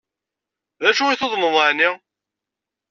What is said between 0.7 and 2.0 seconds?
D acu i tuḍneḍ ɛni?